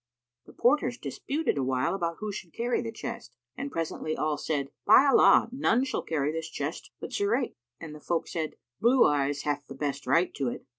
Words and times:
The 0.47 0.53
porters 0.53 0.97
disputed 0.97 1.59
awhile 1.59 1.93
about 1.93 2.15
who 2.21 2.31
should 2.31 2.53
carry 2.53 2.81
the 2.81 2.91
chest 2.91 3.35
and 3.55 3.71
presently 3.71 4.17
all 4.17 4.35
said, 4.35 4.69
"By 4.83 5.05
Allah, 5.05 5.47
none 5.51 5.83
shall 5.83 6.01
carry 6.01 6.31
this 6.31 6.49
chest 6.49 6.89
but 6.99 7.11
Zurayk!"[FN#286] 7.11 7.53
And 7.81 7.93
the 7.93 7.99
folk 7.99 8.27
said, 8.27 8.55
"Blue 8.79 9.05
eyes 9.05 9.43
hath 9.43 9.67
the 9.67 9.75
best 9.75 10.07
right 10.07 10.33
to 10.33 10.47
it." 10.47 10.65